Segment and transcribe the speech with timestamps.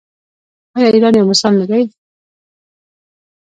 [0.75, 1.83] آیا ایران یو مثال نه دی؟